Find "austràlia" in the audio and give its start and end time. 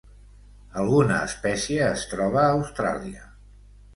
2.57-3.29